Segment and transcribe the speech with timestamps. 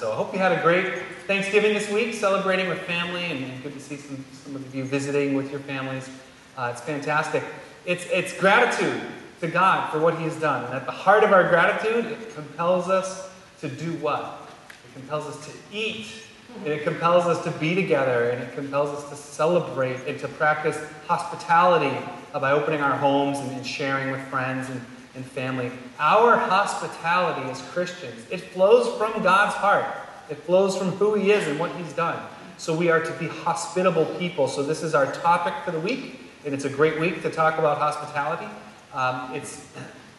[0.00, 3.74] So I hope you had a great Thanksgiving this week, celebrating with family, and, good
[3.74, 6.08] to see some, some of you visiting with your families.
[6.56, 7.44] Uh, it's fantastic.
[7.84, 8.98] It's, it's gratitude
[9.42, 10.64] to God for what He has done.
[10.64, 14.50] And at the heart of our gratitude, it compels us to do what?
[14.70, 16.06] It compels us to eat,
[16.64, 20.28] and it compels us to be together, and it compels us to celebrate and to
[20.28, 21.94] practice hospitality
[22.32, 24.80] by opening our homes and, and sharing with friends and
[25.20, 25.70] and family.
[25.98, 29.84] Our hospitality as Christians, it flows from God's heart.
[30.30, 32.18] It flows from who He is and what He's done.
[32.56, 34.48] So we are to be hospitable people.
[34.48, 37.58] So this is our topic for the week, and it's a great week to talk
[37.58, 38.46] about hospitality.
[38.94, 39.66] Um, it's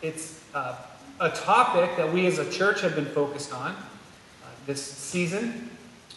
[0.02, 0.76] it's uh,
[1.20, 5.70] a topic that we as a church have been focused on uh, this season.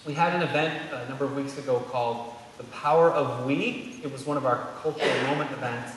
[0.06, 4.01] We had an event a number of weeks ago called The Power of We.
[4.02, 5.92] It was one of our cultural moment events.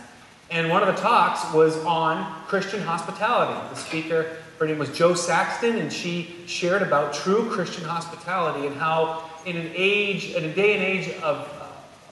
[0.49, 3.59] And one of the talks was on Christian hospitality.
[3.69, 8.75] The speaker, her name was Jo Saxton, and she shared about true Christian hospitality and
[8.77, 11.47] how, in an age, in a day and age of,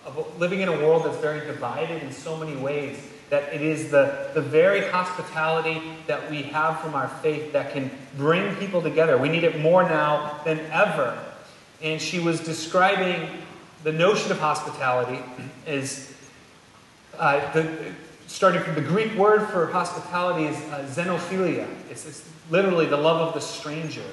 [0.05, 2.97] of living in a world that's very divided in so many ways,
[3.29, 7.89] that it is the, the very hospitality that we have from our faith that can
[8.17, 9.17] bring people together.
[9.17, 11.17] We need it more now than ever.
[11.81, 13.29] And she was describing
[13.83, 15.23] the notion of hospitality
[15.65, 16.13] as
[17.17, 17.93] uh, the,
[18.35, 21.65] starting from the Greek word for hospitality is uh, xenophilia.
[21.89, 24.03] It's, it's, literally the love of the stranger.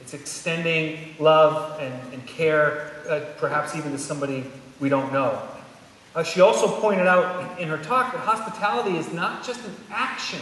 [0.00, 4.44] It's extending love and, and care, uh, perhaps even to somebody
[4.78, 5.42] we don't know.
[6.14, 10.38] Uh, she also pointed out in her talk that hospitality is not just an action.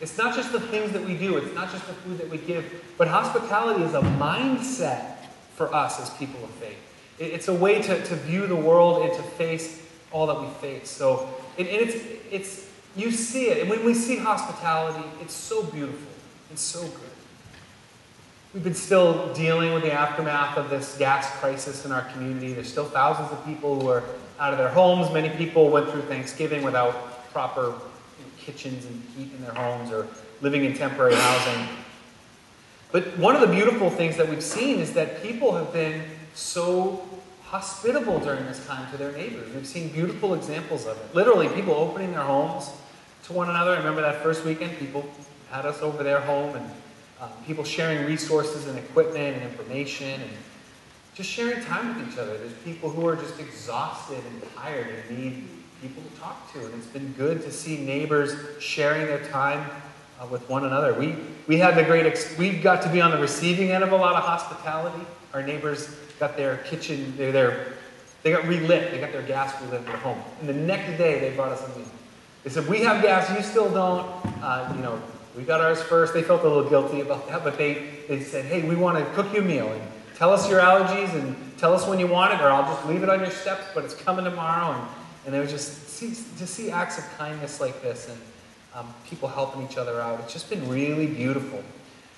[0.00, 1.38] It's not just the things that we do.
[1.38, 2.84] It's not just the food that we give.
[2.98, 5.16] But hospitality is a mindset
[5.56, 6.78] for us as people of faith.
[7.18, 10.46] It, it's a way to, to view the world and to face all that we
[10.60, 10.88] face.
[10.88, 11.96] So, and, and it's,
[12.30, 13.58] it's you see it.
[13.58, 16.08] And when we see hospitality, it's so beautiful
[16.50, 17.12] and so good.
[18.54, 22.52] We've been still dealing with the aftermath of this gas crisis in our community.
[22.52, 24.04] There's still thousands of people who are
[24.38, 25.10] out of their homes.
[25.12, 29.90] Many people went through Thanksgiving without proper you know, kitchens and heat in their homes
[29.90, 30.06] or
[30.42, 31.66] living in temporary housing.
[32.90, 36.02] But one of the beautiful things that we've seen is that people have been
[36.34, 37.08] so
[37.44, 39.50] hospitable during this time to their neighbors.
[39.54, 41.14] We've seen beautiful examples of it.
[41.14, 42.70] Literally, people opening their homes
[43.24, 43.72] to one another.
[43.72, 45.08] I remember that first weekend, people
[45.50, 46.70] had us over their home and
[47.20, 50.30] um, people sharing resources and equipment and information and
[51.14, 52.36] just sharing time with each other.
[52.38, 55.48] There's people who are just exhausted and tired and need
[55.80, 56.64] people to talk to.
[56.64, 59.68] And it's been good to see neighbors sharing their time
[60.20, 60.94] uh, with one another.
[60.94, 61.16] We,
[61.46, 63.96] we had the great, ex- we got to be on the receiving end of a
[63.96, 65.04] lot of hospitality.
[65.34, 67.74] Our neighbors got their kitchen, they their,
[68.22, 70.20] they got relit, they got their gas relit their home.
[70.40, 71.88] And the next day, they brought us a meal.
[72.44, 74.06] They said, We have gas, you still don't.
[74.42, 75.00] Uh, you know,
[75.36, 76.12] we got ours first.
[76.12, 79.04] They felt a little guilty about that, but they, they said, Hey, we want to
[79.14, 79.82] cook you a meal and
[80.16, 83.02] tell us your allergies and tell us when you want it, or I'll just leave
[83.02, 84.72] it on your steps, but it's coming tomorrow.
[84.72, 84.88] And,
[85.24, 86.08] and they would just see,
[86.38, 88.18] to see acts of kindness like this and
[88.74, 90.18] um, people helping each other out.
[90.20, 91.62] It's just been really beautiful.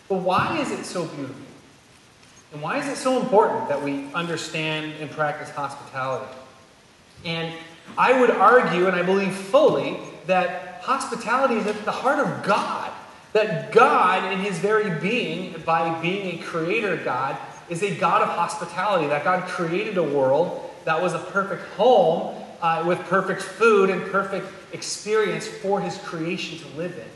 [0.09, 1.43] But why is it so beautiful?
[2.53, 6.33] And why is it so important that we understand and practice hospitality?
[7.25, 7.53] And
[7.99, 12.93] I would argue, and I believe fully, that hospitality is at the heart of God.
[13.33, 17.37] That God, in his very being, by being a creator God,
[17.69, 19.09] is a God of hospitality.
[19.09, 24.03] That God created a world that was a perfect home uh, with perfect food and
[24.11, 27.09] perfect experience for his creation to live in.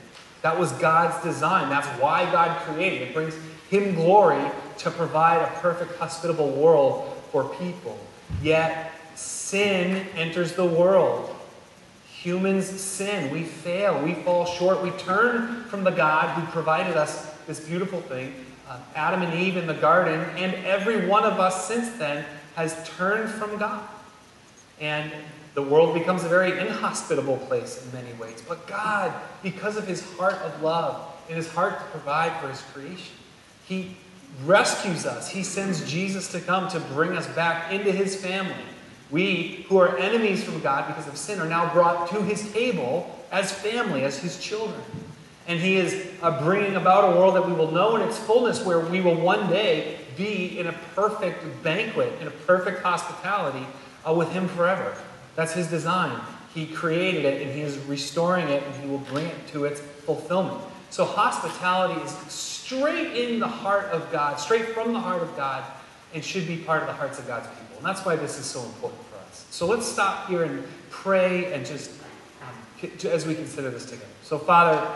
[0.42, 1.68] That was God's design.
[1.68, 3.02] That's why God created.
[3.02, 3.34] It brings
[3.70, 4.44] him glory
[4.78, 7.98] to provide a perfect, hospitable world for people.
[8.42, 11.34] Yet, sin enters the world.
[12.22, 13.30] Humans sin.
[13.30, 14.02] We fail.
[14.02, 14.82] We fall short.
[14.82, 18.34] We turn from the God who provided us this beautiful thing.
[18.68, 22.24] Uh, Adam and Eve in the garden, and every one of us since then
[22.56, 23.86] has turned from God.
[24.80, 25.12] And
[25.54, 28.42] the world becomes a very inhospitable place in many ways.
[28.46, 32.60] But God, because of his heart of love and his heart to provide for his
[32.72, 33.14] creation,
[33.64, 33.96] he
[34.44, 35.30] rescues us.
[35.30, 38.54] He sends Jesus to come to bring us back into his family.
[39.10, 43.18] We, who are enemies from God because of sin, are now brought to his table
[43.30, 44.80] as family, as his children.
[45.46, 48.64] And he is uh, bringing about a world that we will know in its fullness,
[48.64, 53.66] where we will one day be in a perfect banquet, in a perfect hospitality
[54.06, 54.94] uh, with him forever.
[55.36, 56.20] That's his design.
[56.54, 59.80] He created it, and he is restoring it, and he will bring it to its
[59.80, 60.60] fulfillment.
[60.90, 65.64] So, hospitality is straight in the heart of God, straight from the heart of God,
[66.14, 67.67] and should be part of the hearts of God's people.
[67.78, 69.46] And that's why this is so important for us.
[69.50, 71.90] So let's stop here and pray and just
[72.42, 74.04] um, as we consider this together.
[74.22, 74.86] So, Father,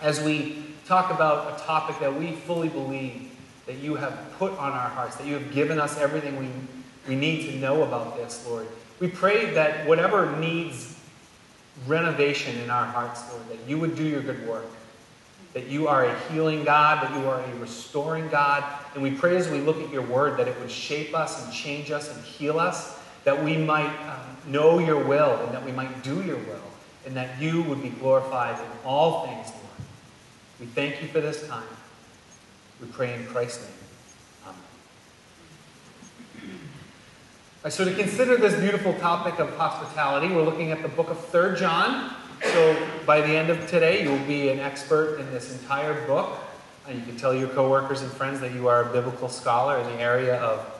[0.00, 3.30] as we talk about a topic that we fully believe
[3.66, 6.48] that you have put on our hearts, that you have given us everything we,
[7.08, 8.66] we need to know about this, Lord.
[9.00, 10.98] We pray that whatever needs
[11.86, 14.66] renovation in our hearts, Lord, that you would do your good work,
[15.54, 18.62] that you are a healing God, that you are a restoring God.
[18.94, 21.52] And we pray as we look at your word that it would shape us and
[21.52, 25.72] change us and heal us, that we might um, know your will and that we
[25.72, 26.62] might do your will,
[27.04, 29.64] and that you would be glorified in all things, Lord.
[30.60, 31.64] We thank you for this time.
[32.80, 34.54] We pray in Christ's name.
[37.64, 37.70] Amen.
[37.70, 41.56] So, to consider this beautiful topic of hospitality, we're looking at the book of 3
[41.56, 42.14] John.
[42.42, 42.76] So,
[43.06, 46.38] by the end of today, you will be an expert in this entire book.
[46.86, 49.86] And you can tell your coworkers and friends that you are a biblical scholar in
[49.86, 50.70] the area of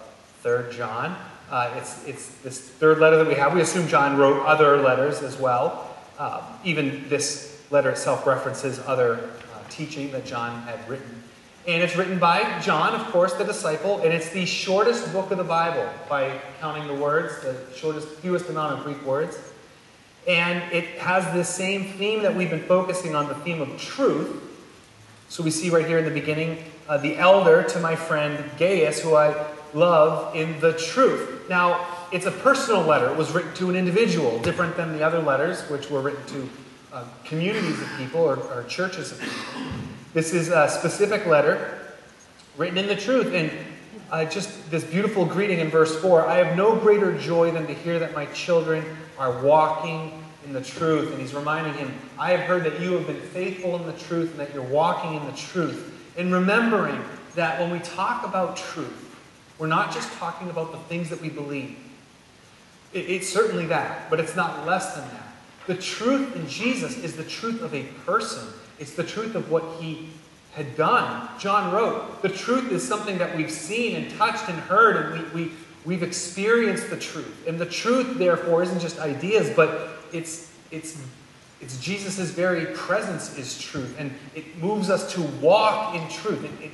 [0.43, 1.17] 3rd John.
[1.51, 3.55] Uh, it's, it's this third letter that we have.
[3.55, 5.91] We assume John wrote other letters as well.
[6.19, 11.23] Uh, even this letter itself references other uh, teaching that John had written.
[11.67, 15.39] And it's written by John, of course, the disciple, and it's the shortest book of
[15.39, 19.39] the Bible by counting the words, the shortest, fewest amount of Greek words.
[20.29, 24.54] And it has this same theme that we've been focusing on the theme of truth.
[25.29, 29.01] So we see right here in the beginning uh, the elder to my friend Gaius,
[29.01, 29.35] who I
[29.73, 31.49] love in the truth.
[31.49, 33.11] Now, it's a personal letter.
[33.11, 36.49] It was written to an individual, different than the other letters, which were written to
[36.93, 39.63] uh, communities of people or, or churches of people.
[40.13, 41.81] This is a specific letter
[42.57, 43.35] written in the truth.
[43.35, 43.51] And
[44.11, 47.75] uh, just this beautiful greeting in verse 4 I have no greater joy than to
[47.75, 48.85] hear that my children
[49.19, 51.13] are walking in the truth.
[51.13, 54.31] And he's reminding him, I have heard that you have been faithful in the truth
[54.31, 55.93] and that you're walking in the truth.
[56.17, 57.03] And remembering
[57.35, 59.01] that when we talk about truth,
[59.59, 61.77] we're not just talking about the things that we believe.
[62.93, 65.35] It, it's certainly that, but it's not less than that.
[65.67, 68.47] The truth in Jesus is the truth of a person
[68.79, 70.09] it's the truth of what he
[70.53, 71.29] had done.
[71.39, 75.47] John wrote, the truth is something that we've seen and touched and heard, and we,
[75.47, 75.53] we,
[75.85, 77.47] we've experienced the truth.
[77.47, 81.03] And the truth, therefore, isn't just ideas, but it's, it's,
[81.61, 83.97] it's Jesus' very presence is truth.
[83.99, 86.45] And it moves us to walk in truth.
[86.45, 86.71] It, it,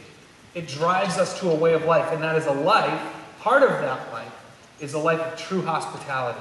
[0.55, 2.13] it drives us to a way of life.
[2.13, 3.01] And that is a life,
[3.41, 4.33] part of that life,
[4.81, 6.41] is a life of true hospitality.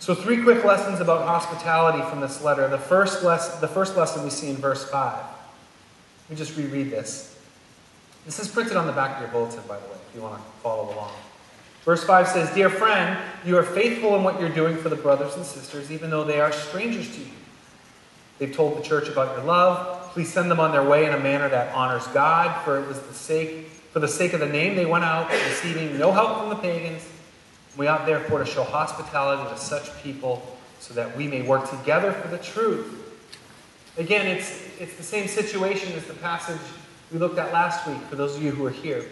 [0.00, 2.68] So, three quick lessons about hospitality from this letter.
[2.68, 5.14] The first, les- the first lesson we see in verse 5.
[5.14, 7.38] Let me just reread this.
[8.26, 10.36] This is printed on the back of your bulletin, by the way, if you want
[10.36, 11.12] to follow along.
[11.84, 15.34] Verse 5 says, Dear friend, you are faithful in what you're doing for the brothers
[15.36, 17.30] and sisters, even though they are strangers to you.
[18.38, 20.12] They've told the church about your love.
[20.12, 23.00] Please send them on their way in a manner that honors God, for it was
[23.00, 26.48] the sake, for the sake of the name they went out, receiving no help from
[26.48, 27.06] the pagans
[27.76, 32.12] we ought therefore to show hospitality to such people so that we may work together
[32.12, 33.00] for the truth.
[33.96, 36.60] Again, it's, it's the same situation as the passage
[37.12, 39.04] we looked at last week, for those of you who are here.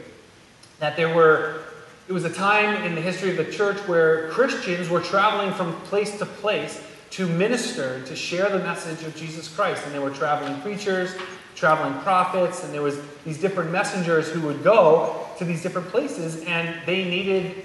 [0.78, 1.62] That there were,
[2.12, 5.72] it was a time in the history of the church where Christians were traveling from
[5.84, 6.78] place to place
[7.08, 9.82] to minister, to share the message of Jesus Christ.
[9.86, 11.14] And there were traveling preachers,
[11.54, 16.44] traveling prophets, and there was these different messengers who would go to these different places,
[16.44, 17.64] and they needed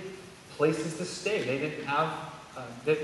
[0.51, 1.43] places to stay.
[1.43, 2.07] They didn't have
[2.55, 2.99] uh, that,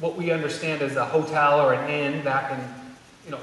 [0.00, 2.58] what we understand as a hotel or an inn back in,
[3.26, 3.40] you know,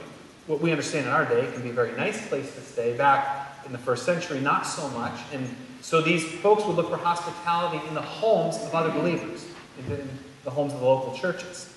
[0.47, 2.97] what we understand in our day can be a very nice place to stay.
[2.97, 5.13] Back in the first century, not so much.
[5.31, 5.47] And
[5.81, 9.45] so these folks would look for hospitality in the homes of other believers,
[9.77, 10.09] in
[10.43, 11.73] the homes of the local churches.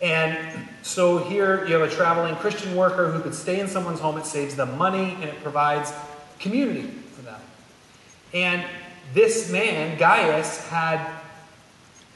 [0.00, 4.18] And so here you have a traveling Christian worker who could stay in someone's home.
[4.18, 5.92] It saves them money and it provides
[6.40, 7.40] community for them.
[8.34, 8.64] And
[9.14, 11.08] this man, Gaius, had,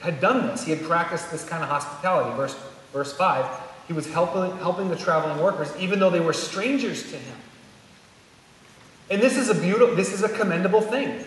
[0.01, 0.65] had done this.
[0.65, 2.37] He had practiced this kind of hospitality.
[2.37, 2.57] Verse,
[2.93, 3.45] verse 5
[3.87, 7.37] he was helping, helping the traveling workers, even though they were strangers to him.
[9.11, 11.25] And this is a beautiful, this is a commendable thing.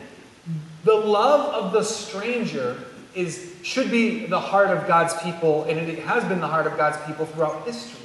[0.83, 2.77] The love of the stranger
[3.15, 6.77] is, should be the heart of God's people, and it has been the heart of
[6.77, 7.99] God's people throughout history.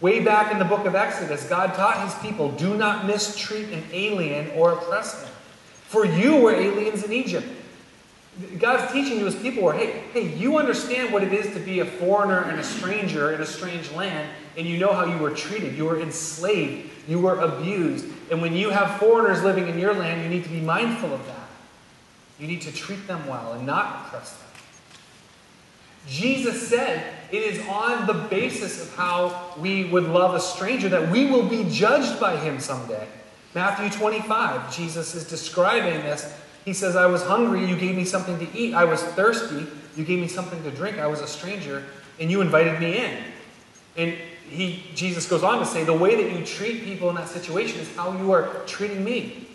[0.00, 3.82] Way back in the book of Exodus, God taught his people do not mistreat an
[3.92, 5.32] alien or oppress him.
[5.84, 7.46] For you were aliens in Egypt.
[8.58, 11.80] God's teaching to his people were, hey, hey, you understand what it is to be
[11.80, 14.28] a foreigner and a stranger in a strange land,
[14.58, 15.74] and you know how you were treated.
[15.74, 18.06] You were enslaved, you were abused.
[18.30, 21.26] And when you have foreigners living in your land, you need to be mindful of
[21.26, 21.48] that.
[22.38, 24.42] You need to treat them well and not oppress them.
[26.06, 31.10] Jesus said it is on the basis of how we would love a stranger that
[31.10, 33.08] we will be judged by him someday.
[33.54, 36.38] Matthew 25, Jesus is describing this.
[36.66, 38.74] He says, I was hungry, you gave me something to eat.
[38.74, 40.98] I was thirsty, you gave me something to drink.
[40.98, 41.84] I was a stranger,
[42.18, 43.18] and you invited me in.
[43.96, 44.14] And
[44.50, 47.78] he, Jesus goes on to say, the way that you treat people in that situation
[47.78, 49.46] is how you are treating me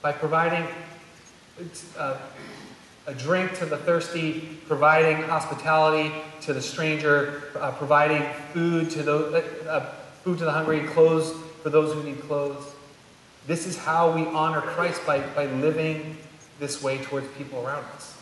[0.00, 0.66] by providing
[1.98, 2.16] uh,
[3.06, 6.10] a drink to the thirsty, providing hospitality
[6.40, 8.22] to the stranger, uh, providing
[8.54, 9.92] food to the uh,
[10.24, 11.32] food to the hungry, clothes
[11.62, 12.72] for those who need clothes.
[13.46, 16.16] This is how we honor Christ by, by living
[16.58, 18.16] this way towards people around us.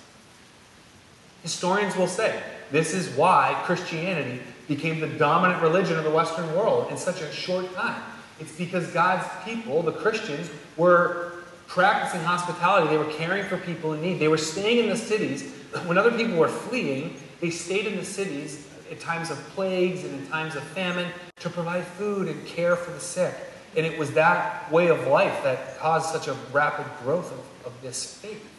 [1.43, 6.91] Historians will say this is why Christianity became the dominant religion of the Western world
[6.91, 8.03] in such a short time.
[8.41, 11.33] It's because God's people, the Christians, were
[11.67, 12.89] practicing hospitality.
[12.89, 14.19] They were caring for people in need.
[14.19, 15.53] They were staying in the cities.
[15.87, 20.15] When other people were fleeing, they stayed in the cities at times of plagues and
[20.21, 21.11] in times of famine
[21.41, 23.35] to provide food and care for the sick.
[23.77, 27.83] And it was that way of life that caused such a rapid growth of, of
[27.83, 28.51] this faith.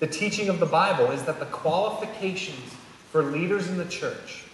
[0.00, 2.74] The teaching of the Bible is that the qualifications
[3.10, 4.44] for leaders in the church,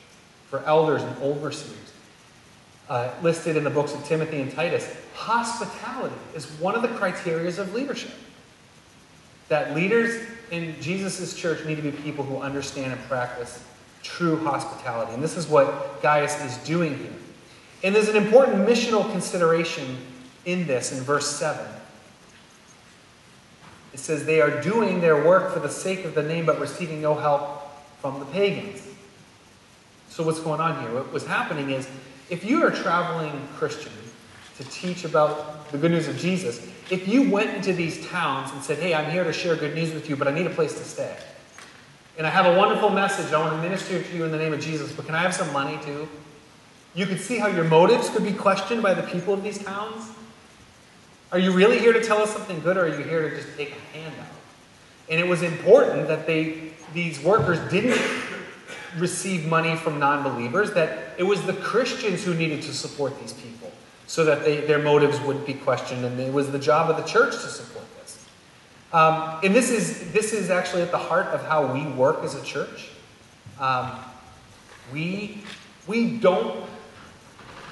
[0.49, 1.93] for elders and overseers,
[2.89, 7.49] uh, listed in the books of Timothy and Titus, hospitality is one of the criteria
[7.49, 8.13] of leadership.
[9.49, 13.63] That leaders in Jesus' church need to be people who understand and practice
[14.03, 15.13] true hospitality.
[15.13, 17.13] And this is what Gaius is doing here.
[17.85, 19.99] And there's an important missional consideration
[20.47, 21.65] in this in verse 7.
[23.93, 27.03] It says, They are doing their work for the sake of the name, but receiving
[27.03, 27.61] no help
[28.01, 28.89] from the pagans.
[30.09, 30.95] So, what's going on here?
[30.95, 31.87] What was happening is
[32.31, 33.93] if you are a traveling Christian
[34.57, 38.63] to teach about the good news of Jesus, if you went into these towns and
[38.63, 40.73] said, Hey, I'm here to share good news with you, but I need a place
[40.73, 41.15] to stay.
[42.17, 43.31] And I have a wonderful message.
[43.35, 45.35] I want to minister to you in the name of Jesus, but can I have
[45.35, 46.09] some money too?
[46.95, 50.11] You could see how your motives could be questioned by the people of these towns.
[51.33, 53.57] Are you really here to tell us something good, or are you here to just
[53.57, 54.27] take a handout?
[55.11, 58.01] And it was important that they, these workers didn't
[58.97, 63.33] receive money from non believers, that it was the Christians who needed to support these
[63.33, 63.73] people
[64.07, 67.03] so that they, their motives wouldn't be questioned, and it was the job of the
[67.03, 68.25] church to support this.
[68.93, 72.35] Um, and this is, this is actually at the heart of how we work as
[72.35, 72.91] a church.
[73.59, 73.93] Um,
[74.93, 75.43] we,
[75.87, 76.65] we, don't,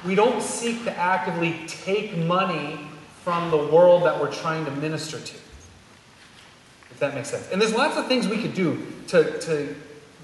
[0.05, 2.79] we don't seek to actively take money
[3.23, 5.35] from the world that we're trying to minister to.
[6.91, 7.49] If that makes sense.
[7.51, 9.75] And there's lots of things we could do to, to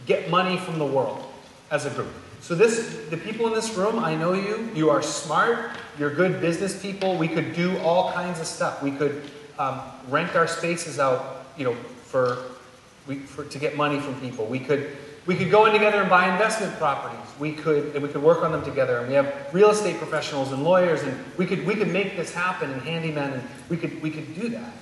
[0.07, 1.25] get money from the world
[1.71, 2.09] as a group.
[2.41, 4.71] So this the people in this room, I know you.
[4.75, 5.73] You are smart.
[5.99, 7.17] You're good business people.
[7.17, 8.83] We could do all kinds of stuff.
[8.83, 9.23] We could
[9.59, 12.39] um, rent our spaces out, you know, for,
[13.07, 14.47] we, for to get money from people.
[14.47, 14.97] We could
[15.29, 17.21] we could go in together and buy investment properties.
[17.39, 18.99] We could and we could work on them together.
[18.99, 22.33] And we have real estate professionals and lawyers, and we could we could make this
[22.33, 22.71] happen.
[22.71, 24.73] And handymen, and we could we could do that.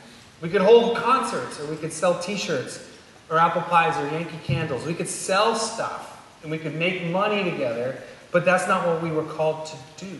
[0.40, 2.88] We could hold concerts, or we could sell T-shirts,
[3.28, 4.86] or apple pies, or Yankee candles.
[4.86, 6.12] We could sell stuff
[6.42, 8.00] and we could make money together,
[8.30, 10.16] but that's not what we were called to do.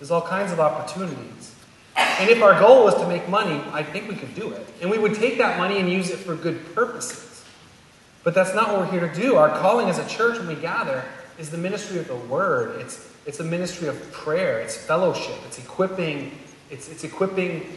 [0.00, 1.54] There's all kinds of opportunities.
[1.94, 4.66] And if our goal was to make money, I think we could do it.
[4.80, 7.29] And we would take that money and use it for good purposes.
[8.22, 9.36] But that's not what we're here to do.
[9.36, 11.04] Our calling as a church when we gather
[11.38, 12.80] is the ministry of the word.
[12.80, 14.60] It's, it's a ministry of prayer.
[14.60, 15.36] It's fellowship.
[15.46, 16.32] It's equipping,
[16.70, 17.76] it's, it's equipping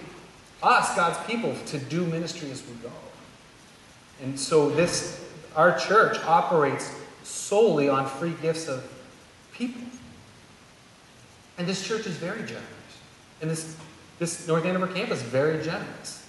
[0.61, 2.91] us, God's people, to do ministry as we go.
[4.21, 5.23] And so this
[5.55, 6.91] our church operates
[7.23, 8.83] solely on free gifts of
[9.53, 9.81] people.
[11.57, 12.63] And this church is very generous.
[13.41, 13.75] And this,
[14.19, 16.27] this North Andover campus is very generous.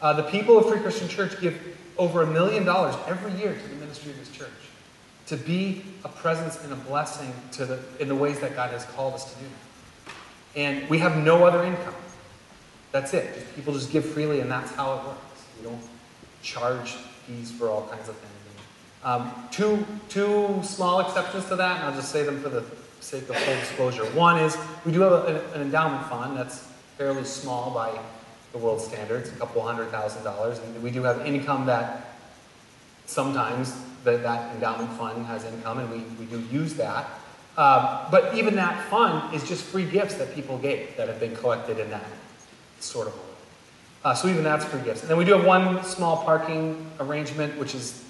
[0.00, 1.58] Uh, the people of Free Christian Church give
[2.00, 4.48] over a million dollars every year to the ministry of this church
[5.26, 8.86] to be a presence and a blessing to the, in the ways that God has
[8.86, 9.46] called us to do.
[10.56, 11.94] And we have no other income.
[12.90, 13.34] That's it.
[13.34, 15.44] Just, people just give freely, and that's how it works.
[15.58, 15.82] We don't
[16.42, 16.92] charge
[17.26, 18.32] fees for all kinds of things.
[19.04, 22.64] Um, two, two small exceptions to that, and I'll just say them for the
[23.00, 24.04] sake of full disclosure.
[24.12, 26.66] One is we do have a, an endowment fund that's
[26.96, 27.96] fairly small by
[28.52, 32.14] the world standards, a couple hundred thousand dollars, and we do have income that
[33.06, 37.08] sometimes that, that endowment fund has income, and we, we do use that.
[37.56, 41.36] Um, but even that fund is just free gifts that people gave that have been
[41.36, 42.06] collected in that
[42.78, 43.20] sort of way.
[44.04, 45.02] Uh, so even that's free gifts.
[45.02, 48.04] And then we do have one small parking arrangement, which is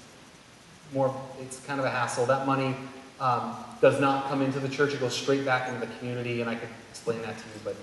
[0.93, 2.25] more, it's kind of a hassle.
[2.25, 2.75] That money
[3.19, 6.49] um, does not come into the church, it goes straight back into the community, and
[6.49, 7.75] I could explain that to you, but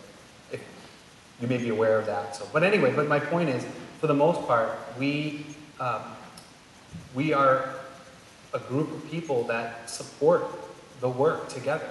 [1.40, 2.34] you may be aware of that.
[2.36, 3.64] So, but anyway, but my point is,
[4.00, 5.46] for the most part, we,
[5.80, 6.02] um,
[7.14, 7.74] we are
[8.54, 10.44] a group of people that support
[11.00, 11.88] the work together.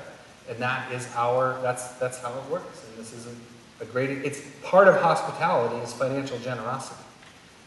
[0.50, 2.86] And that is our, that's, that's how it works.
[2.88, 7.04] And this is a, a great, it's part of hospitality is financial generosity.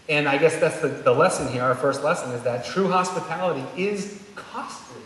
[0.08, 3.64] And I guess that's the, the lesson here, our first lesson, is that true hospitality
[3.80, 5.02] is costly.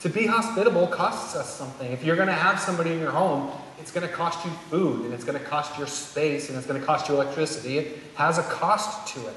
[0.00, 1.90] To be hospitable costs us something.
[1.92, 5.04] If you're going to have somebody in your home, it's going to cost you food,
[5.04, 7.78] and it's going to cost your space, and it's going to cost you electricity.
[7.78, 9.34] It has a cost to it.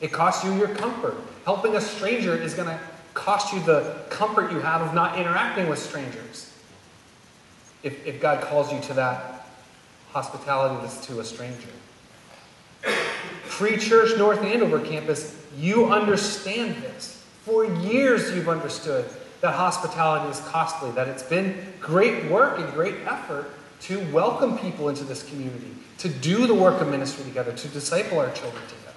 [0.00, 1.16] It costs you your comfort.
[1.44, 2.78] Helping a stranger is going to
[3.14, 6.52] cost you the comfort you have of not interacting with strangers.
[7.82, 9.46] If, if God calls you to that
[10.10, 11.68] hospitality to a stranger.
[13.44, 17.24] Free church North Andover campus, you understand this.
[17.42, 19.06] For years, you've understood
[19.40, 23.50] that hospitality is costly, that it's been great work and great effort
[23.82, 28.18] to welcome people into this community, to do the work of ministry together, to disciple
[28.18, 28.88] our children together.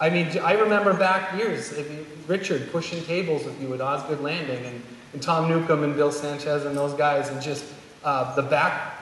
[0.00, 1.72] I mean, I remember back years,
[2.26, 6.64] Richard pushing tables with you at Osgood Landing, and, and Tom Newcomb and Bill Sanchez
[6.64, 7.64] and those guys, and just
[8.02, 9.00] uh, the back,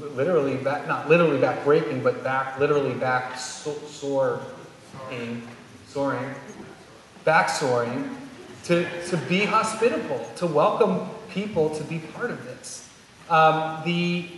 [0.00, 5.42] literally back, not literally back breaking, but back, literally back so, soaring,
[5.86, 6.34] soaring,
[7.24, 8.14] back soaring,
[8.64, 12.90] to, to be hospitable, to welcome people to be part of this.
[13.30, 14.28] Um, the,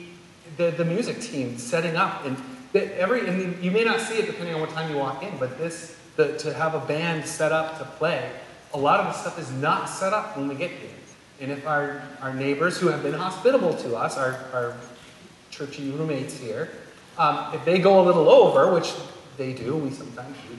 [0.57, 2.37] the, the music team setting up, and
[2.75, 5.59] every, and you may not see it depending on what time you walk in, but
[5.59, 8.31] this, the, to have a band set up to play,
[8.75, 10.91] a lot of the stuff is not set up when we get here.
[11.41, 14.77] And if our, our neighbors who have been hospitable to us, our, our
[15.51, 16.71] churchy roommates here,
[17.19, 18.93] um, if they go a little over, which
[19.37, 20.59] they do, we sometimes do,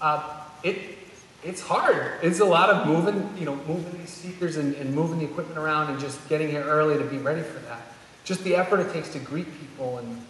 [0.00, 0.98] uh, it,
[1.42, 2.12] it's hard.
[2.22, 5.58] It's a lot of moving, you know, moving these speakers and, and moving the equipment
[5.58, 7.93] around and just getting here early to be ready for that.
[8.24, 10.20] Just the effort it takes to greet people and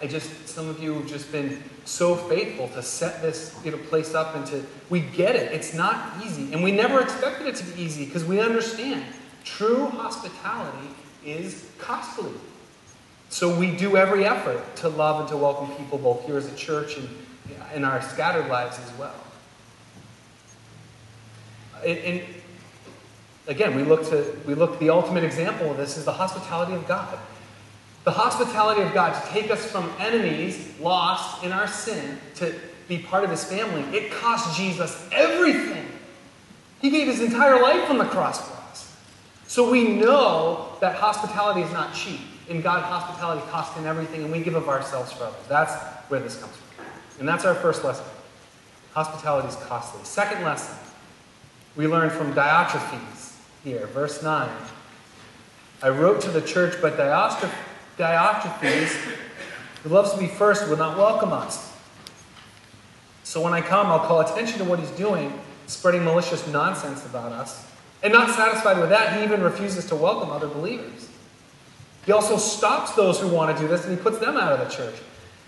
[0.00, 3.78] I just, some of you have just been so faithful to set this you know,
[3.78, 5.50] place up and to, we get it.
[5.52, 6.52] It's not easy.
[6.52, 9.04] And we never expected it to be easy because we understand
[9.44, 10.88] true hospitality
[11.24, 12.30] is costly.
[13.28, 16.54] So we do every effort to love and to welcome people both here as a
[16.54, 17.08] church and
[17.74, 19.14] in our scattered lives as well.
[21.84, 22.22] And, and
[23.48, 26.86] again, we look to we look the ultimate example of this is the hospitality of
[26.86, 27.18] God.
[28.04, 32.54] The hospitality of God to take us from enemies, lost in our sin, to
[32.86, 33.82] be part of his family.
[33.96, 35.86] It cost Jesus everything.
[36.80, 38.96] He gave his entire life on the cross for us.
[39.46, 42.20] So we know that hospitality is not cheap.
[42.48, 45.46] In God, hospitality costs him everything, and we give of ourselves for others.
[45.48, 45.74] That's
[46.08, 46.86] where this comes from.
[47.18, 48.06] And that's our first lesson.
[48.92, 50.02] Hospitality is costly.
[50.04, 50.78] Second lesson
[51.76, 53.27] we learn from Diotrephes
[53.68, 54.48] here, verse 9.
[55.82, 58.92] I wrote to the church, but Diotrephes,
[59.82, 61.76] who loves to be first, will not welcome us.
[63.24, 67.32] So when I come, I'll call attention to what he's doing, spreading malicious nonsense about
[67.32, 67.66] us.
[68.02, 71.10] And not satisfied with that, he even refuses to welcome other believers.
[72.06, 74.66] He also stops those who want to do this and he puts them out of
[74.66, 74.94] the church.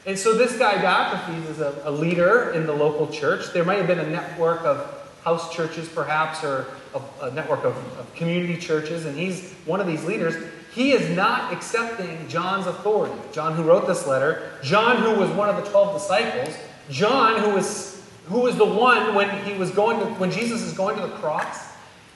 [0.05, 3.53] And so this guy, Diotrephes, is a, a leader in the local church.
[3.55, 7.77] There might have been a network of house churches, perhaps, or a, a network of,
[7.99, 10.35] of community churches, and he's one of these leaders.
[10.75, 13.15] He is not accepting John's authority.
[13.33, 16.55] John, who wrote this letter, John, who was one of the 12 disciples,
[16.91, 20.73] John, who was, who was the one when he was going to, when Jesus is
[20.73, 21.71] going to the cross,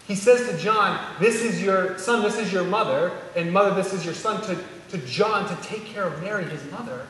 [0.06, 3.92] he says to John, This is your son, this is your mother, and mother, this
[3.92, 4.58] is your son, to,
[4.90, 7.06] to John to take care of Mary, his mother,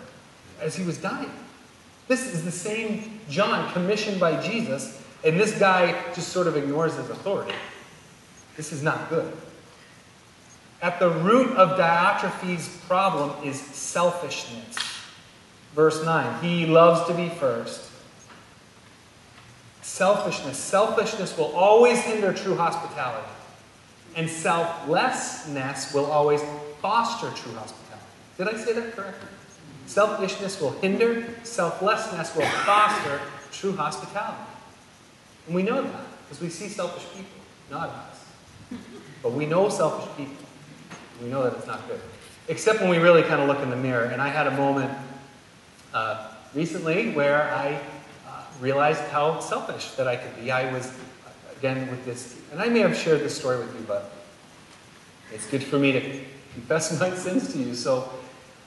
[0.60, 1.30] as he was dying.
[2.06, 6.94] This is the same John commissioned by Jesus and this guy just sort of ignores
[6.96, 7.54] his authority.
[8.56, 9.32] This is not good.
[10.82, 14.76] At the root of Diotrephes' problem is selfishness.
[15.74, 17.90] Verse 9 He loves to be first.
[19.80, 20.58] Selfishness.
[20.58, 23.28] Selfishness will always hinder true hospitality.
[24.16, 26.42] And selflessness will always
[26.80, 28.06] foster true hospitality.
[28.36, 29.28] Did I say that correctly?
[29.86, 33.20] Selfishness will hinder, selflessness will foster
[33.52, 34.53] true hospitality.
[35.46, 37.30] And we know that because we see selfish people,
[37.70, 38.24] not us.
[39.22, 40.36] But we know selfish people.
[41.22, 42.00] We know that it's not good.
[42.48, 44.04] Except when we really kind of look in the mirror.
[44.04, 44.90] And I had a moment
[45.94, 47.80] uh, recently where I
[48.28, 50.50] uh, realized how selfish that I could be.
[50.50, 50.92] I was,
[51.56, 54.12] again, with this, and I may have shared this story with you, but
[55.32, 56.00] it's good for me to
[56.52, 57.74] confess my sins to you.
[57.74, 58.10] So,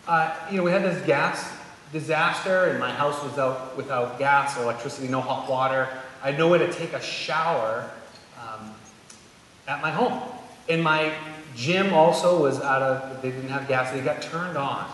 [0.07, 1.51] uh, you know, we had this gas
[1.91, 5.87] disaster, and my house was out without gas or electricity, no hot water.
[6.27, 7.89] I know where to take a shower
[8.37, 8.73] um,
[9.65, 10.21] at my home.
[10.67, 11.13] And my
[11.55, 14.91] gym also was out of, they didn't have gas, they got turned on.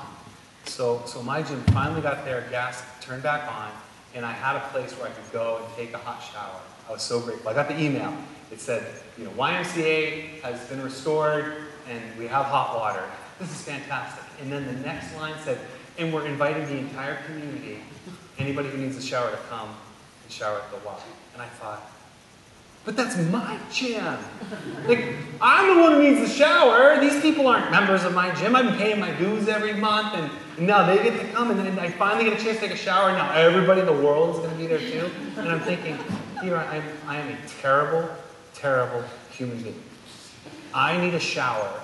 [0.66, 3.72] So, so my gym finally got their gas turned back on,
[4.14, 6.62] and I had a place where I could go and take a hot shower.
[6.88, 7.50] I was so grateful.
[7.50, 8.16] I got the email.
[8.52, 8.86] It said,
[9.18, 13.04] you know, YMCA has been restored, and we have hot water.
[13.40, 14.24] This is fantastic.
[14.40, 15.58] And then the next line said,
[15.98, 17.80] and we're inviting the entire community,
[18.38, 21.02] anybody who needs a shower to come and shower at the Y.
[21.34, 21.92] And I thought,
[22.86, 24.18] But that's my gym.
[24.88, 27.00] Like, I'm the one who needs the shower.
[27.00, 28.56] These people aren't members of my gym.
[28.56, 31.80] I've been paying my dues every month, and now they get to come, and then
[31.80, 34.36] I finally get a chance to take a shower, and now everybody in the world
[34.36, 35.10] is going to be there too.
[35.38, 35.98] And I'm thinking,
[36.42, 38.10] here I am, I am a terrible,
[38.54, 39.82] terrible human being.
[40.74, 41.80] I need a shower,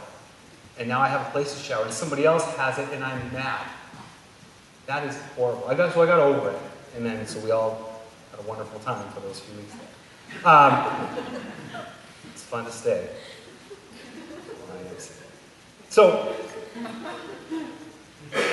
[0.77, 3.31] and now I have a place to shower, and somebody else has it, and I'm
[3.31, 3.65] mad.
[4.85, 5.65] That is horrible.
[5.69, 6.59] I got, so I got over it,
[6.97, 7.88] and then so we all
[8.39, 10.47] a wonderful time for those few weeks there.
[10.47, 11.07] Um,
[12.31, 13.09] it's fun to stay.
[15.89, 16.35] So,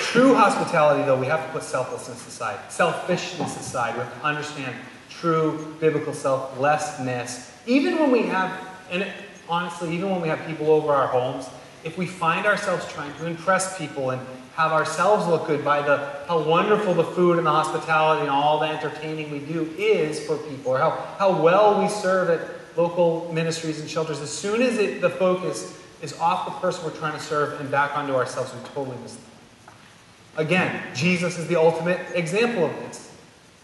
[0.01, 3.95] true hospitality, though, we have to put selflessness aside, selfishness aside.
[3.95, 4.75] We have to understand
[5.11, 7.53] true biblical selflessness.
[7.67, 8.59] Even when we have,
[8.91, 9.07] and
[9.49, 11.47] honestly, even when we have people over our homes,
[11.85, 15.99] if we find ourselves trying to impress people and have ourselves look good by the
[16.27, 20.39] how wonderful the food and the hospitality and all the entertaining we do is for
[20.39, 22.41] people, or how, how well we serve at
[22.75, 24.19] local ministries and shelters.
[24.21, 27.71] As soon as it, the focus is off the person we're trying to serve and
[27.71, 29.25] back onto ourselves, we totally miss them.
[30.39, 33.15] Again, Jesus is the ultimate example of this.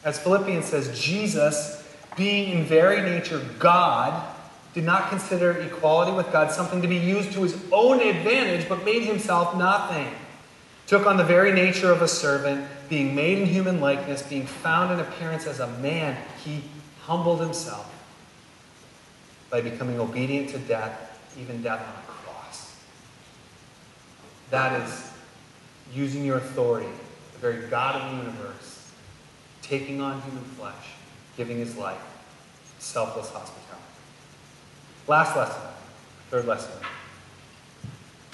[0.04, 4.28] As Philippians says, Jesus, being in very nature God,
[4.74, 8.84] did not consider equality with God something to be used to his own advantage, but
[8.84, 10.08] made himself nothing
[10.92, 14.92] took on the very nature of a servant, being made in human likeness, being found
[14.92, 16.62] in appearance as a man, he
[17.00, 17.90] humbled himself
[19.48, 22.76] by becoming obedient to death, even death on a cross.
[24.50, 25.10] That is
[25.94, 26.90] using your authority,
[27.32, 28.92] the very God of the universe,
[29.62, 30.92] taking on human flesh,
[31.38, 32.02] giving his life,
[32.80, 33.82] selfless hospitality.
[35.08, 35.62] Last lesson,
[36.30, 36.70] third lesson.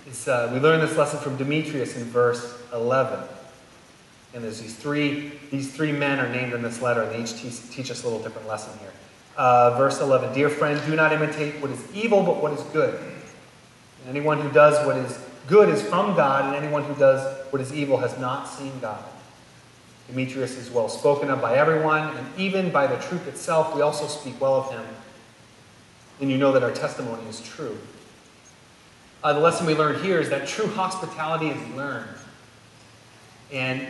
[0.09, 3.29] Uh, we learn this lesson from Demetrius in verse 11.
[4.33, 7.39] And there's these three, these three men are named in this letter, and they each
[7.39, 8.93] teach, teach us a little different lesson here.
[9.37, 12.99] Uh, verse 11 Dear friend, do not imitate what is evil, but what is good.
[14.09, 17.75] Anyone who does what is good is from God, and anyone who does what is
[17.75, 19.05] evil has not seen God.
[20.07, 24.07] Demetrius is well spoken of by everyone, and even by the truth itself, we also
[24.07, 24.85] speak well of him.
[26.23, 27.77] And you know that our testimony is true.
[29.23, 32.09] Uh, the lesson we learned here is that true hospitality is learned.
[33.53, 33.87] And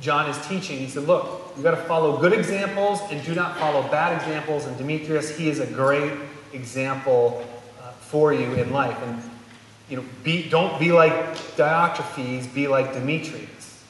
[0.00, 0.78] John is teaching.
[0.78, 4.66] He said, Look, you've got to follow good examples and do not follow bad examples.
[4.66, 6.12] And Demetrius, he is a great
[6.52, 7.46] example
[7.80, 9.00] uh, for you in life.
[9.02, 9.22] And
[9.88, 11.12] you know, be, don't be like
[11.56, 13.84] Diotrephes, be like Demetrius.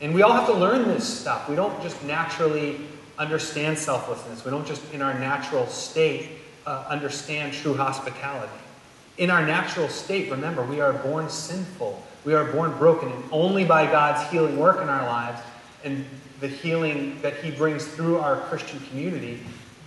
[0.00, 1.48] And we all have to learn this stuff.
[1.48, 2.80] We don't just naturally
[3.18, 4.44] understand selflessness.
[4.44, 6.28] We don't just, in our natural state,
[6.66, 8.52] uh, understand true hospitality.
[9.18, 12.02] In our natural state, remember, we are born sinful.
[12.24, 15.40] We are born broken, and only by God's healing work in our lives
[15.84, 16.04] and
[16.40, 19.40] the healing that He brings through our Christian community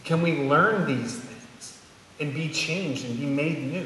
[0.04, 1.80] can we learn these things
[2.20, 3.86] and be changed and be made new.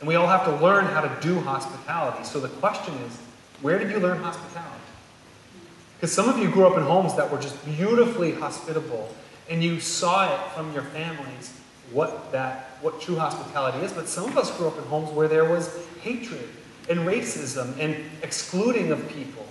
[0.00, 2.24] And we all have to learn how to do hospitality.
[2.24, 3.18] So the question is
[3.60, 4.70] where did you learn hospitality?
[5.96, 9.08] Because some of you grew up in homes that were just beautifully hospitable,
[9.50, 11.56] and you saw it from your families
[11.92, 15.28] what that what true hospitality is, but some of us grew up in homes where
[15.28, 16.48] there was hatred
[16.90, 19.46] and racism and excluding of people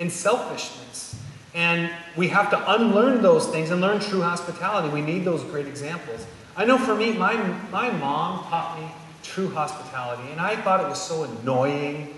[0.00, 1.18] and selfishness.
[1.54, 4.88] And we have to unlearn those things and learn true hospitality.
[4.88, 6.26] We need those great examples.
[6.56, 7.34] I know for me, my,
[7.70, 8.88] my mom taught me
[9.22, 12.14] true hospitality, and I thought it was so annoying.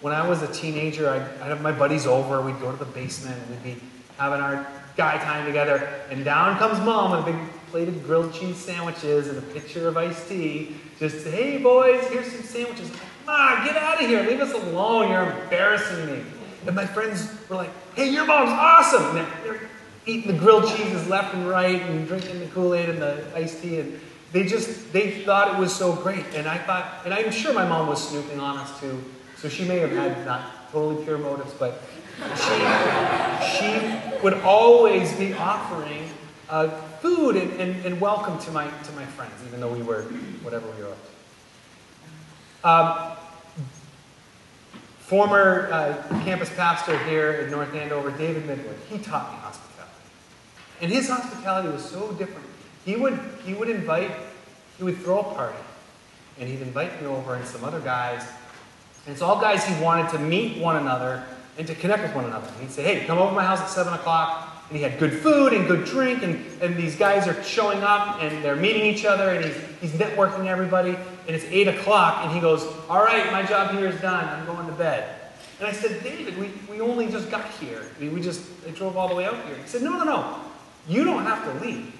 [0.00, 2.90] When I was a teenager, I'd, I'd have my buddies over, we'd go to the
[2.90, 3.80] basement, and we'd be
[4.16, 8.34] having our guy time together, and down comes mom with a big plate of grilled
[8.34, 10.76] cheese sandwiches and a pitcher of iced tea.
[10.98, 12.90] Just, hey boys, here's some sandwiches.
[13.26, 14.22] Ah, get out of here.
[14.24, 15.10] Leave us alone.
[15.10, 16.24] You're embarrassing me.
[16.66, 19.16] And my friends were like, hey, your mom's awesome.
[19.16, 19.60] And they're
[20.04, 23.80] eating the grilled cheeses left and right and drinking the Kool-Aid and the iced tea.
[23.80, 24.00] And
[24.32, 26.24] they just, they thought it was so great.
[26.34, 29.02] And I thought, and I'm sure my mom was snooping on us too.
[29.36, 31.82] So she may have had not totally pure motives, but
[32.36, 36.10] she, she would always be offering
[36.50, 36.68] uh,
[37.00, 40.02] food and, and, and, welcome to my, to my friends, even though we were
[40.42, 40.94] whatever we were.
[42.62, 43.16] Um,
[44.98, 49.94] former uh, campus pastor here at North Andover, David Midwood, he taught me hospitality.
[50.82, 52.46] And his hospitality was so different.
[52.84, 54.10] He would, he would invite,
[54.76, 55.58] he would throw a party,
[56.38, 58.22] and he'd invite me over and some other guys.
[59.06, 61.24] And it's all guys he wanted to meet one another
[61.56, 62.46] and to connect with one another.
[62.48, 65.00] And He'd say, hey, come over to my house at 7 o'clock and he had
[65.00, 68.86] good food and good drink, and, and these guys are showing up and they're meeting
[68.86, 73.02] each other, and he's, he's networking everybody, and it's 8 o'clock, and he goes, All
[73.02, 74.24] right, my job here is done.
[74.28, 75.16] I'm going to bed.
[75.58, 77.82] And I said, David, we, we only just got here.
[77.98, 79.56] We, we just I drove all the way out here.
[79.56, 80.40] He said, No, no, no.
[80.88, 81.92] You don't have to leave.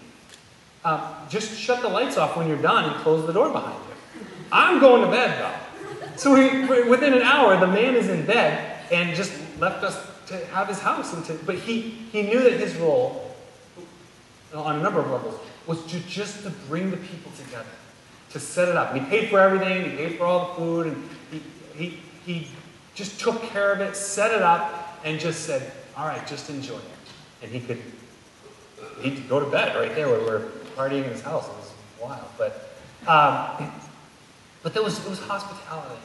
[0.85, 4.24] um, just shut the lights off when you're done and close the door behind you.
[4.52, 6.16] I'm going to bed, though.
[6.16, 9.96] So we, within an hour, the man is in bed and just left us
[10.31, 11.12] to have his house.
[11.12, 11.81] And to, but he,
[12.12, 13.35] he knew that his role,
[14.55, 17.69] on a number of levels, was to just to bring the people together,
[18.31, 18.93] to set it up.
[18.93, 21.43] And he paid for everything, he paid for all the food, and he,
[21.77, 22.49] he, he
[22.95, 26.77] just took care of it, set it up, and just said, all right, just enjoy
[26.77, 26.83] it.
[27.43, 27.81] And he could,
[29.01, 31.47] he could go to bed right there where we're partying in his house.
[31.49, 32.29] It was wild.
[32.38, 32.71] But,
[33.07, 33.73] um,
[34.62, 36.01] but there was, it was hospitality.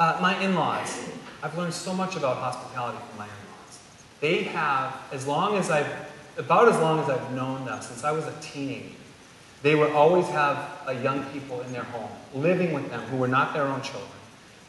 [0.00, 1.10] Uh, my in-laws,
[1.42, 3.78] I've learned so much about hospitality from my in-laws.
[4.22, 5.92] They have, as long as I've,
[6.38, 8.94] about as long as I've known them, since I was a teenager,
[9.60, 10.70] they would always have
[11.02, 14.10] young people in their home, living with them, who were not their own children,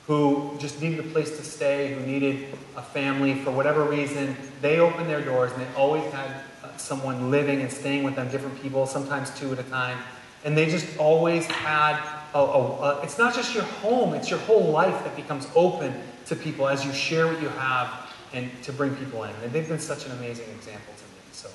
[0.05, 4.35] who just needed a place to stay, who needed a family for whatever reason.
[4.59, 8.29] They opened their doors and they always had uh, someone living and staying with them,
[8.29, 9.97] different people, sometimes two at a time.
[10.43, 14.39] And they just always had a, a, a, it's not just your home, it's your
[14.39, 15.93] whole life that becomes open
[16.27, 19.31] to people as you share what you have and to bring people in.
[19.43, 21.21] And they've been such an amazing example to me.
[21.31, 21.49] So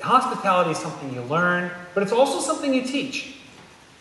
[0.00, 3.36] hospitality is something you learn, but it's also something you teach.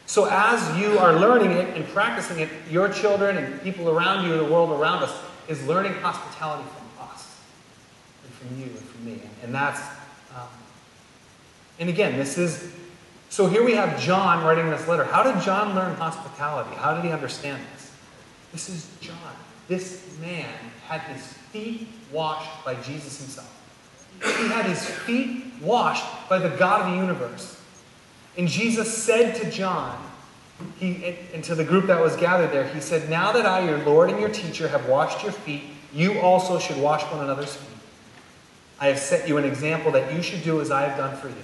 [0.08, 4.38] So as you are learning it and practicing it, your children and people around you,
[4.38, 5.14] the world around us,
[5.48, 7.36] is learning hospitality from us
[8.24, 9.20] and from you and from me.
[9.44, 9.80] And that's,
[10.36, 10.48] um,
[11.80, 12.72] and again, this is
[13.36, 15.04] so here we have John writing this letter.
[15.04, 16.74] How did John learn hospitality?
[16.78, 17.92] How did he understand this?
[18.54, 19.36] This is John.
[19.68, 20.48] This man
[20.88, 23.54] had his feet washed by Jesus himself.
[24.24, 27.62] He had his feet washed by the God of the universe.
[28.38, 30.02] And Jesus said to John,
[30.80, 33.80] he, and to the group that was gathered there, he said, Now that I, your
[33.80, 37.78] Lord and your teacher, have washed your feet, you also should wash one another's feet.
[38.80, 41.28] I have set you an example that you should do as I have done for
[41.28, 41.36] you.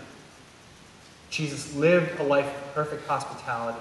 [1.32, 3.80] Jesus lived a life of perfect hospitality.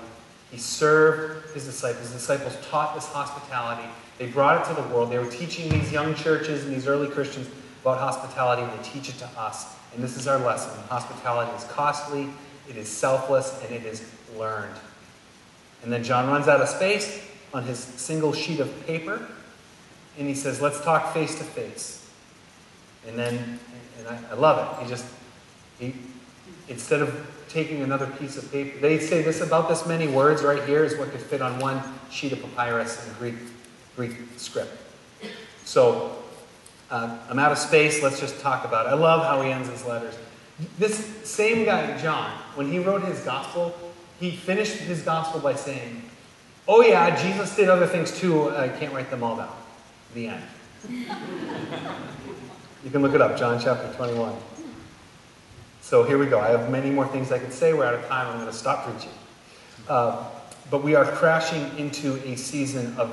[0.52, 2.04] He served his disciples.
[2.04, 3.88] His disciples taught this hospitality.
[4.18, 5.10] They brought it to the world.
[5.10, 7.48] They were teaching these young churches and these early Christians
[7.82, 9.74] about hospitality, and they teach it to us.
[9.94, 10.72] And this is our lesson.
[10.88, 12.28] Hospitality is costly,
[12.68, 14.76] it is selfless, and it is learned.
[15.82, 19.26] And then John runs out of space on his single sheet of paper,
[20.18, 22.08] and he says, Let's talk face to face.
[23.08, 23.58] And then,
[23.98, 24.84] and I, I love it.
[24.84, 25.06] He just,
[25.78, 25.94] he,
[26.68, 28.78] instead of taking another piece of paper.
[28.78, 31.82] They say this about this many words right here is what could fit on one
[32.10, 33.34] sheet of papyrus in Greek,
[33.96, 34.76] Greek script.
[35.64, 36.16] So
[36.90, 38.02] uh, I'm out of space.
[38.02, 38.90] Let's just talk about it.
[38.90, 40.16] I love how he ends his letters.
[40.78, 40.96] This
[41.28, 43.74] same guy, John, when he wrote his gospel,
[44.18, 46.02] he finished his gospel by saying,
[46.68, 48.50] Oh, yeah, Jesus did other things too.
[48.50, 49.56] I can't write them all down.
[50.14, 50.42] The end.
[50.88, 51.06] you
[52.90, 54.34] can look it up, John chapter 21.
[55.90, 56.38] So here we go.
[56.38, 57.74] I have many more things I could say.
[57.74, 58.28] We're out of time.
[58.28, 59.10] I'm going to stop preaching.
[59.88, 60.24] Uh,
[60.70, 63.12] but we are crashing into a season of,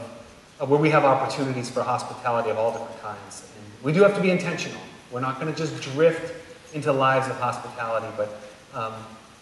[0.60, 3.52] of, where we have opportunities for hospitality of all different kinds.
[3.56, 4.80] And we do have to be intentional.
[5.12, 6.36] We're not going to just drift
[6.76, 8.40] into lives of hospitality, but
[8.76, 8.94] um,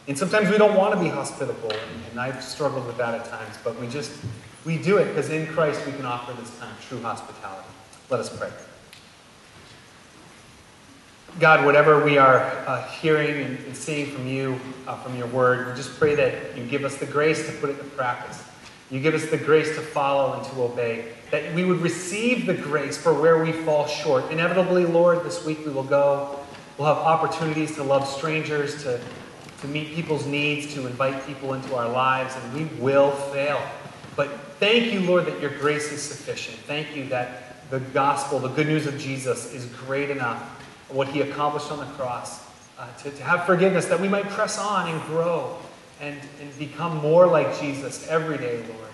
[0.07, 3.25] and sometimes we don't want to be hospitable, and, and I've struggled with that at
[3.25, 3.57] times.
[3.65, 4.13] But we just
[4.63, 7.67] we do it because in Christ we can offer this kind of true hospitality.
[8.09, 8.51] Let us pray.
[11.37, 15.67] God, whatever we are uh, hearing and, and, seeing from you, uh, from your word,
[15.67, 18.41] we just pray that you give us the grace to put it to practice.
[18.89, 21.11] You give us the grace to follow and to obey.
[21.31, 24.31] That we would receive the grace for where we fall short.
[24.31, 26.39] Inevitably, Lord, this week we will go.
[26.77, 29.01] We'll have opportunities to love strangers, to,
[29.59, 33.61] to meet people's needs, to invite people into our lives, and we will fail.
[34.15, 36.55] But thank you, Lord, that your grace is sufficient.
[36.59, 40.54] Thank you that the gospel, the good news of Jesus, is great enough
[40.89, 42.45] what he accomplished on the cross,
[42.77, 45.57] uh, to, to have forgiveness, that we might press on and grow
[46.01, 48.91] and, and become more like Jesus every day, Lord.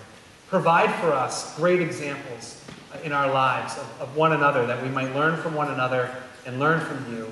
[0.47, 4.89] Provide for us great examples uh, in our lives of, of one another, that we
[4.89, 6.13] might learn from one another
[6.45, 7.25] and learn from you,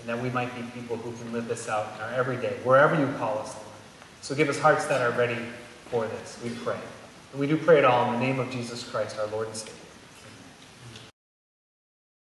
[0.00, 2.98] and that we might be people who can live this out in our everyday, wherever
[2.98, 3.66] you call us, Lord.
[4.20, 5.38] So give us hearts that are ready
[5.86, 6.78] for this, we pray.
[7.32, 9.56] And we do pray it all in the name of Jesus Christ, our Lord and
[9.56, 9.81] Savior.